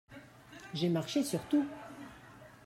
J’ai 0.73 0.89
marché 0.89 1.23
sur 1.23 1.43
tout! 1.43 1.63